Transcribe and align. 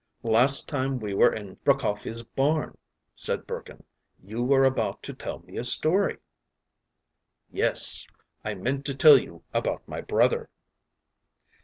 “Last 0.23 0.67
time 0.67 0.97
we 0.99 1.13
were 1.13 1.31
in 1.31 1.57
Prokofy’s 1.57 2.23
barn,” 2.23 2.75
said 3.13 3.45
Burkin, 3.45 3.83
“you 4.23 4.43
were 4.43 4.63
about 4.63 5.03
to 5.03 5.13
tell 5.13 5.37
me 5.43 5.57
a 5.57 5.63
story.” 5.63 6.17
“Yes; 7.51 8.07
I 8.43 8.55
meant 8.55 8.83
to 8.87 8.95
tell 8.95 9.19
you 9.19 9.43
about 9.53 9.87
my 9.87 10.01
brother. 10.01 10.49